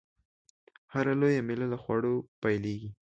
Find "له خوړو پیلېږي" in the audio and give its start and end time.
1.73-2.91